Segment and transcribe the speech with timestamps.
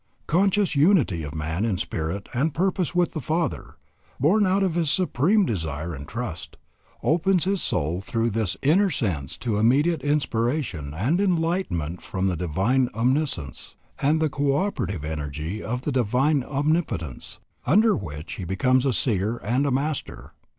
[0.25, 3.75] Conscious unity of man in spirit and purpose with the Father,
[4.19, 6.57] born out of his supreme desire and trust,
[7.03, 12.89] opens his soul through this inner sense to immediate inspiration and enlightenment from the Divine
[12.95, 17.37] Omniscience, and the co operative energy of the Divine Omnipotence,
[17.67, 20.33] under which he becomes a seer and a master.